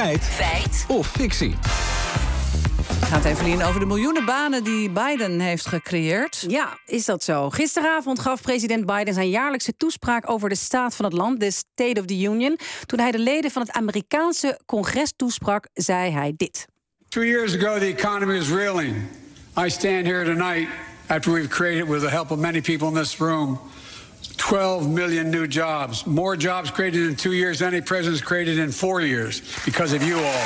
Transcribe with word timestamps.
Feit. 0.00 0.24
Feit. 0.24 0.84
Of 0.88 1.06
fictie. 1.06 1.54
Gaat 3.04 3.24
Evelien 3.24 3.62
over 3.62 3.80
de 3.80 3.86
miljoenen 3.86 4.24
banen 4.24 4.64
die 4.64 4.90
Biden 4.90 5.40
heeft 5.40 5.66
gecreëerd. 5.66 6.44
Ja, 6.48 6.78
is 6.86 7.04
dat 7.04 7.24
zo? 7.24 7.50
Gisteravond 7.50 8.18
gaf 8.18 8.42
president 8.42 8.86
Biden 8.86 9.14
zijn 9.14 9.30
jaarlijkse 9.30 9.76
toespraak 9.76 10.30
over 10.30 10.48
de 10.48 10.54
staat 10.54 10.96
van 10.96 11.04
het 11.04 11.14
land, 11.14 11.40
de 11.40 11.50
State 11.50 12.00
of 12.00 12.06
the 12.06 12.22
Union. 12.22 12.58
Toen 12.86 12.98
hij 12.98 13.10
de 13.10 13.18
leden 13.18 13.50
van 13.50 13.62
het 13.62 13.72
Amerikaanse 13.72 14.60
congres 14.66 15.12
toesprak, 15.16 15.68
zei 15.72 16.10
hij 16.10 16.32
dit. 16.36 16.66
Two 17.08 17.24
years 17.24 17.56
ago, 17.56 17.78
the 17.78 17.94
economy 17.96 18.38
was 18.38 18.48
reeling. 18.48 18.94
I 19.64 19.70
stand 19.70 20.06
here 20.06 20.24
tonight 20.24 20.68
after 21.06 21.32
we've 21.32 21.48
created, 21.48 21.88
with 21.88 22.00
the 22.00 22.10
help 22.10 22.30
of 22.30 22.38
many 22.38 22.60
people 22.60 22.88
in 22.88 22.94
this 22.94 23.16
room, 23.18 23.60
12 24.36 24.86
million 24.88 25.28
new 25.30 25.46
jobs. 25.52 26.04
More 26.04 26.36
jobs 26.36 26.70
created 26.72 27.08
in 27.08 27.14
two 27.14 27.32
years 27.32 27.58
than 27.58 27.66
any 27.68 27.82
president's 27.82 28.22
created 28.22 28.56
in 28.56 28.72
four 28.72 29.02
years 29.02 29.42
because 29.64 29.96
of 29.96 30.02
you 30.06 30.14
all. 30.16 30.44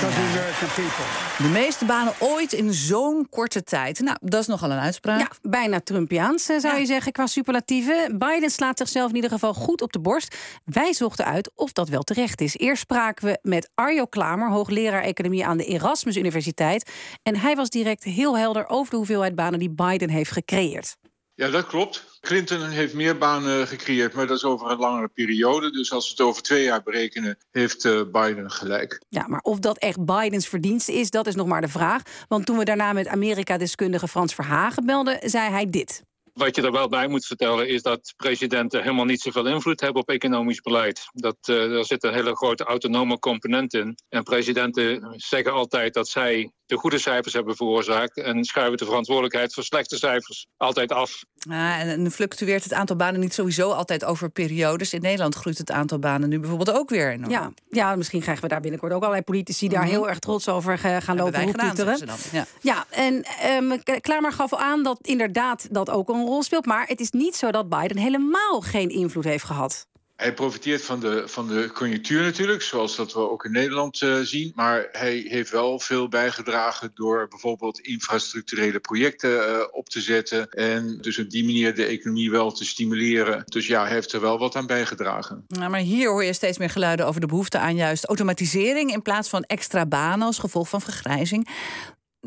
Because 0.00 0.16
of 0.18 0.24
the 0.24 0.38
American 0.38 0.68
people. 0.74 1.04
De 1.38 1.48
meeste 1.52 1.84
banen 1.84 2.12
ooit 2.18 2.52
in 2.52 2.72
zo'n 2.72 3.26
korte 3.30 3.62
tijd. 3.62 4.00
Nou, 4.00 4.16
dat 4.20 4.40
is 4.40 4.46
nogal 4.46 4.70
een 4.70 4.78
uitspraak. 4.78 5.18
Ja, 5.20 5.28
bijna 5.42 5.80
Trumpiaans 5.80 6.48
eh, 6.48 6.58
zou 6.58 6.74
Ja. 6.74 6.80
je 6.80 6.86
zeggen 6.86 7.12
qua 7.12 7.26
superlatieven. 7.26 8.18
Biden 8.18 8.50
slaat 8.50 8.78
zichzelf 8.78 9.08
in 9.08 9.14
ieder 9.14 9.30
geval 9.30 9.54
goed 9.54 9.82
op 9.82 9.92
de 9.92 9.98
borst. 10.00 10.36
Wij 10.64 10.92
zochten 10.92 11.24
uit 11.24 11.50
of 11.54 11.72
dat 11.72 11.88
wel 11.88 12.02
terecht 12.02 12.40
is. 12.40 12.56
Eerst 12.56 12.82
spraken 12.82 13.26
we 13.26 13.38
met 13.42 13.70
Arjo 13.74 14.04
Klamer, 14.06 14.50
hoogleraar 14.50 15.02
economie 15.02 15.46
aan 15.46 15.56
de 15.56 15.64
Erasmus 15.64 16.16
Universiteit. 16.16 16.90
En 17.22 17.36
hij 17.36 17.54
was 17.56 17.68
direct 17.70 18.04
heel 18.04 18.38
helder 18.38 18.68
over 18.68 18.90
de 18.90 18.96
hoeveelheid 18.96 19.34
banen 19.34 19.58
die 19.58 19.70
Biden 19.70 20.08
heeft 20.10 20.30
gecreëerd. 20.30 20.96
Ja, 21.36 21.50
dat 21.50 21.66
klopt. 21.66 22.18
Clinton 22.20 22.68
heeft 22.68 22.94
meer 22.94 23.18
banen 23.18 23.66
gecreëerd, 23.66 24.14
maar 24.14 24.26
dat 24.26 24.36
is 24.36 24.44
over 24.44 24.70
een 24.70 24.78
langere 24.78 25.08
periode. 25.08 25.70
Dus 25.70 25.92
als 25.92 26.04
we 26.04 26.10
het 26.10 26.20
over 26.20 26.42
twee 26.42 26.64
jaar 26.64 26.82
berekenen, 26.82 27.38
heeft 27.50 27.84
eh, 27.84 28.00
Biden 28.12 28.50
gelijk. 28.50 29.02
Ja, 29.08 29.26
maar 29.26 29.40
of 29.40 29.58
dat 29.58 29.78
echt 29.78 30.04
Bidens 30.04 30.48
verdienste 30.48 30.92
is, 30.92 31.10
dat 31.10 31.26
is 31.26 31.34
nog 31.34 31.46
maar 31.46 31.60
de 31.60 31.68
vraag. 31.68 32.02
Want 32.28 32.46
toen 32.46 32.58
we 32.58 32.64
daarna 32.64 32.92
met 32.92 33.06
Amerika-deskundige 33.06 34.08
Frans 34.08 34.34
Verhagen 34.34 34.86
belden, 34.86 35.30
zei 35.30 35.50
hij 35.50 35.66
dit. 35.66 36.02
Wat 36.32 36.56
je 36.56 36.62
er 36.62 36.72
wel 36.72 36.88
bij 36.88 37.08
moet 37.08 37.26
vertellen 37.26 37.68
is 37.68 37.82
dat 37.82 38.14
presidenten 38.16 38.82
helemaal 38.82 39.04
niet 39.04 39.20
zoveel 39.20 39.46
invloed 39.46 39.80
hebben 39.80 40.02
op 40.02 40.08
economisch 40.08 40.60
beleid. 40.60 41.08
Dat, 41.12 41.36
eh, 41.40 41.76
er 41.76 41.84
zit 41.84 42.04
een 42.04 42.14
hele 42.14 42.36
grote 42.36 42.64
autonome 42.64 43.18
component 43.18 43.74
in. 43.74 43.98
En 44.08 44.22
presidenten 44.22 45.14
zeggen 45.16 45.52
altijd 45.52 45.94
dat 45.94 46.08
zij 46.08 46.50
de 46.66 46.76
goede 46.76 46.98
cijfers 46.98 47.34
hebben 47.34 47.56
veroorzaakt 47.56 48.16
en 48.16 48.44
schuiven 48.44 48.76
de 48.76 48.84
verantwoordelijkheid 48.84 49.54
voor 49.54 49.64
slechte 49.64 49.96
cijfers 49.96 50.46
altijd 50.56 50.92
af. 50.92 51.24
Ja, 51.34 51.78
en, 51.78 52.10
fluctueert 52.10 52.64
het 52.64 52.72
aantal 52.72 52.96
banen 52.96 53.20
niet 53.20 53.34
sowieso 53.34 53.70
altijd 53.70 54.04
over 54.04 54.30
periodes. 54.30 54.92
In 54.92 55.00
Nederland 55.00 55.34
groeit 55.34 55.58
het 55.58 55.70
aantal 55.70 55.98
banen 55.98 56.28
nu 56.28 56.40
bijvoorbeeld 56.40 56.76
ook 56.76 56.90
weer 56.90 57.10
enorm. 57.10 57.30
Ja, 57.30 57.52
ja, 57.70 57.96
misschien 57.96 58.20
krijgen 58.20 58.42
we 58.42 58.48
daar 58.48 58.60
binnenkort 58.60 58.92
ook 58.92 59.00
allerlei 59.00 59.24
politici 59.24 59.68
daar 59.68 59.84
heel 59.84 60.08
erg 60.08 60.18
trots 60.18 60.48
over 60.48 60.78
gaan 60.78 61.16
lopen 61.16 61.24
Mhm. 61.26 61.40
Hebben 61.40 61.56
wij 61.56 61.96
gedaan, 61.96 61.96
ze 61.96 62.06
dan. 62.06 62.16
Ja. 62.32 62.46
Ja, 62.60 62.86
en 62.90 63.22
ehm 63.22 64.00
Klamer 64.00 64.32
gaf 64.32 64.52
al 64.52 64.58
aan 64.58 64.82
dat 64.82 64.98
inderdaad 65.02 65.66
dat 65.70 65.90
ook 65.90 66.08
een 66.08 66.24
rol 66.24 66.42
speelt. 66.42 66.66
Maar 66.66 66.86
het 66.86 67.00
is 67.00 67.10
niet 67.10 67.36
zo 67.36 67.50
dat 67.50 67.68
Biden 67.68 67.96
helemaal 67.96 68.60
geen 68.60 68.88
invloed 68.88 69.24
heeft 69.24 69.44
gehad. 69.44 69.86
Hij 70.16 70.34
profiteert 70.34 70.82
van 70.82 71.00
de, 71.00 71.22
van 71.26 71.48
de 71.48 71.70
conjunctuur 71.72 72.22
natuurlijk, 72.22 72.62
zoals 72.62 72.96
dat 72.96 73.12
we 73.12 73.30
ook 73.30 73.44
in 73.44 73.52
Nederland 73.52 74.02
eh, 74.02 74.18
zien. 74.20 74.52
Maar 74.54 74.88
hij 74.92 75.24
heeft 75.28 75.50
wel 75.50 75.80
veel 75.80 76.08
bijgedragen 76.08 76.90
door 76.94 77.28
bijvoorbeeld 77.28 77.78
infrastructurele 77.78 78.80
projecten 78.80 79.48
eh, 79.48 79.64
op 79.70 79.88
te 79.88 80.00
zetten. 80.00 80.48
En 80.48 80.98
dus 81.00 81.18
op 81.18 81.30
die 81.30 81.44
manier 81.44 81.74
de 81.74 81.84
economie 81.84 82.30
wel 82.30 82.52
te 82.52 82.64
stimuleren. 82.64 83.42
Dus 83.44 83.66
ja, 83.66 83.82
hij 83.82 83.92
heeft 83.92 84.12
er 84.12 84.20
wel 84.20 84.38
wat 84.38 84.56
aan 84.56 84.66
bijgedragen. 84.66 85.44
Nou, 85.48 85.70
maar 85.70 85.80
hier 85.80 86.08
hoor 86.10 86.24
je 86.24 86.32
steeds 86.32 86.58
meer 86.58 86.70
geluiden 86.70 87.06
over 87.06 87.20
de 87.20 87.26
behoefte 87.26 87.58
aan 87.58 87.74
juist 87.74 88.04
automatisering 88.04 88.92
in 88.92 89.02
plaats 89.02 89.28
van 89.28 89.42
extra 89.42 89.86
banen 89.86 90.26
als 90.26 90.38
gevolg 90.38 90.68
van 90.68 90.80
vergrijzing. 90.80 91.48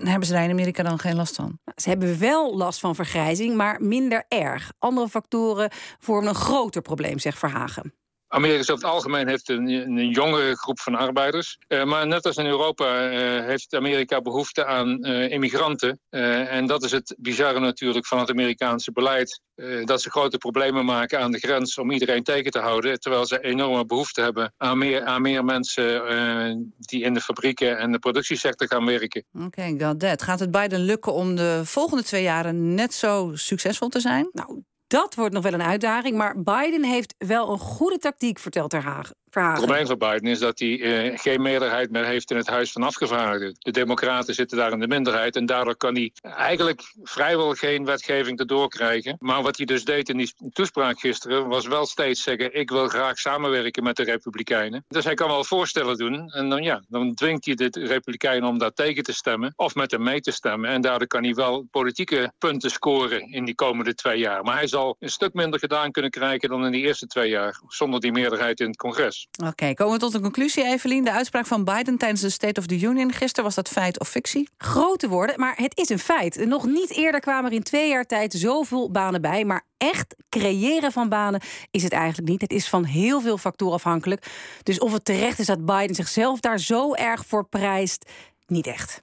Hebben 0.04 0.28
ze 0.28 0.34
daar 0.34 0.44
in 0.44 0.52
Amerika 0.52 0.84
dan 0.84 1.00
geen 1.00 1.16
last 1.16 1.36
van? 1.36 1.60
Ze 1.76 1.90
hebben 1.90 2.20
wel 2.20 2.58
last 2.58 2.80
van 2.80 2.96
vergrijzing, 2.96 3.56
maar 3.56 3.82
minder 3.82 4.26
erg. 4.28 4.72
Andere 4.80 5.10
factoren 5.10 5.72
vormen 6.00 6.30
een 6.30 6.36
groter 6.36 6.82
probleem, 6.82 7.20
zegt 7.20 7.40
Verhagen. 7.40 7.94
Amerika 8.32 8.60
over 8.60 8.74
het 8.74 8.84
algemeen 8.84 9.28
heeft 9.28 9.50
een, 9.50 9.68
een 9.70 10.10
jongere 10.10 10.56
groep 10.56 10.80
van 10.80 10.96
arbeiders. 10.96 11.58
Eh, 11.68 11.84
maar 11.84 12.08
net 12.08 12.26
als 12.26 12.36
in 12.38 12.46
Europa 12.46 13.10
eh, 13.10 13.46
heeft 13.46 13.76
Amerika 13.76 14.22
behoefte 14.22 14.66
aan 14.66 15.04
eh, 15.04 15.32
immigranten. 15.32 16.00
Eh, 16.10 16.54
en 16.54 16.66
dat 16.68 16.84
is 16.84 16.92
het 16.92 17.16
bizarre 17.20 17.60
natuurlijk 17.60 18.06
van 18.08 18.20
het 18.20 18.30
Amerikaanse 18.30 18.92
beleid. 18.92 19.42
eh, 19.56 19.86
dat 19.86 20.02
ze 20.02 20.10
grote 20.10 20.38
problemen 20.38 20.86
maken 20.86 21.20
aan 21.20 21.32
de 21.32 21.40
grens 21.40 21.78
om 21.78 21.92
iedereen 21.92 22.24
tegen 22.24 22.52
te 22.52 22.60
houden. 22.60 23.00
Terwijl 23.00 23.26
ze 23.26 23.40
enorme 23.42 23.86
behoefte 23.86 24.22
hebben 24.22 24.54
aan 24.58 24.78
meer, 24.78 25.04
aan 25.04 25.22
meer 25.22 25.46
mensen 25.46 26.08
eh, 26.08 26.56
die 26.80 27.04
in 27.04 27.14
de 27.14 27.22
fabrieken 27.22 27.78
en 27.78 27.92
de 27.92 28.00
productiesector 28.00 28.68
gaan 28.68 28.86
werken. 28.86 29.26
Oké, 29.46 29.76
got 29.78 30.00
that. 30.00 30.22
Gaat 30.22 30.40
het 30.40 30.52
Biden 30.52 30.80
lukken 30.80 31.14
om 31.14 31.36
de 31.36 31.62
volgende 31.64 32.04
twee 32.04 32.24
jaren 32.24 32.74
net 32.76 32.94
zo 32.94 33.32
succesvol 33.34 33.90
te 33.90 34.00
zijn? 34.00 34.30
Nou, 34.32 34.62
dat 34.90 35.16
wordt 35.16 35.34
nog 35.34 35.44
wel 35.44 35.54
een 35.54 35.62
uitdaging. 35.62 36.18
Maar 36.18 36.42
Biden 36.42 36.84
heeft 36.84 37.16
wel 37.18 37.52
een 37.52 37.60
goede 37.60 37.98
tactiek, 37.98 38.40
vertelt 38.40 38.70
Ter 38.70 39.10
Het 39.30 39.54
probleem 39.54 39.86
van 39.86 39.98
Biden 39.98 40.28
is 40.28 40.40
dat 40.40 40.60
hij 40.60 40.82
eh, 40.82 41.20
geen 41.20 41.42
meerderheid 41.42 41.92
meer 41.92 42.06
heeft 42.06 42.32
in 42.32 42.38
het 42.38 42.48
Huis 42.48 42.72
van 42.72 42.84
Afgevaardigden. 42.84 43.56
De 43.60 43.72
Democraten 43.72 44.34
zitten 44.34 44.58
daar 44.58 44.72
in 44.72 44.80
de 44.80 44.88
minderheid 44.88 45.36
en 45.36 45.46
daardoor 45.46 45.76
kan 45.76 45.96
hij 45.96 46.12
eigenlijk 46.22 46.82
vrijwel 47.04 47.54
geen 47.54 47.86
wetgeving 47.86 48.40
erdoor 48.40 48.70
krijgen. 48.70 49.16
Maar 49.20 49.42
wat 49.42 49.58
hij 49.58 49.66
dus 49.66 49.86
deed 49.86 50.10
in 50.10 50.18
die 50.18 50.34
toespraak 50.54 51.00
gisteren 51.00 51.48
was 51.48 51.68
wel 51.68 51.86
steeds 51.86 52.24
zeggen: 52.24 52.56
ik 52.56 52.70
wil 52.70 52.88
graag 52.88 53.18
samenwerken 53.20 53.84
met 53.84 53.96
de 53.96 54.04
Republikeinen. 54.04 54.86
Dus 54.88 55.04
hij 55.04 55.14
kan 55.14 55.28
wel 55.28 55.44
voorstellen 55.44 55.98
doen 55.98 56.30
en 56.30 56.50
dan, 56.50 56.64
ja, 56.64 56.84
dan 56.88 57.14
dwingt 57.14 57.46
hij 57.46 57.56
de 57.56 57.70
Republikeinen 57.72 58.50
om 58.50 58.58
daar 58.58 58.74
tegen 58.74 59.04
te 59.04 59.14
stemmen 59.14 59.54
of 59.56 59.76
met 59.76 59.92
hem 59.92 60.04
mee 60.04 60.22
te 60.22 60.32
stemmen. 60.32 60.70
En 60.70 60.82
daardoor 60.82 61.08
kan 61.08 61.24
hij 61.24 61.34
wel 61.34 61.68
politieke 61.72 62.32
punten 62.38 62.70
scoren 62.70 63.32
in 63.32 63.46
die 63.46 63.56
komende 63.56 63.94
twee 63.94 64.20
jaar. 64.20 64.44
Maar 64.44 64.56
hij 64.56 64.68
zal 64.68 64.96
een 65.00 65.10
stuk 65.10 65.34
minder 65.34 65.60
gedaan 65.60 65.92
kunnen 65.92 66.12
krijgen 66.12 66.50
dan 66.50 66.66
in 66.66 66.72
die 66.72 66.86
eerste 66.86 67.08
twee 67.08 67.30
jaar 67.30 67.62
zonder 67.68 68.00
die 68.00 68.12
meerderheid 68.12 68.60
in 68.60 68.68
het 68.68 68.78
congres. 68.78 69.19
Oké, 69.46 69.74
komen 69.74 69.94
we 69.94 70.00
tot 70.00 70.14
een 70.14 70.22
conclusie, 70.22 70.66
Evelien. 70.66 71.04
De 71.04 71.12
uitspraak 71.12 71.46
van 71.46 71.64
Biden 71.64 71.98
tijdens 71.98 72.22
de 72.22 72.30
State 72.30 72.60
of 72.60 72.66
the 72.66 72.80
Union 72.80 73.12
gisteren, 73.12 73.44
was 73.44 73.56
dat 73.56 73.70
feit 73.70 74.00
of 74.00 74.10
fictie? 74.10 74.50
Grote 74.58 75.08
woorden, 75.08 75.40
maar 75.40 75.54
het 75.58 75.78
is 75.78 75.90
een 75.90 76.00
feit. 76.00 76.46
Nog 76.46 76.66
niet 76.66 76.90
eerder 76.90 77.20
kwamen 77.20 77.50
er 77.50 77.56
in 77.56 77.64
twee 77.64 77.90
jaar 77.90 78.06
tijd 78.06 78.34
zoveel 78.34 78.92
banen 78.92 79.22
bij. 79.22 79.46
Maar 79.46 79.66
echt 79.78 80.16
creëren 80.30 80.92
van 80.92 81.10
banen 81.10 81.42
is 81.72 81.84
het 81.84 81.92
eigenlijk 81.92 82.30
niet. 82.30 82.42
Het 82.42 82.52
is 82.52 82.70
van 82.70 82.84
heel 82.84 83.22
veel 83.22 83.38
factoren 83.38 83.74
afhankelijk. 83.74 84.26
Dus 84.64 84.80
of 84.80 84.94
het 84.94 85.06
terecht 85.06 85.40
is 85.40 85.46
dat 85.46 85.66
Biden 85.66 85.96
zichzelf 85.96 86.40
daar 86.40 86.60
zo 86.60 86.94
erg 86.94 87.26
voor 87.26 87.46
prijst, 87.46 88.10
niet 88.48 88.68
echt. 88.68 89.02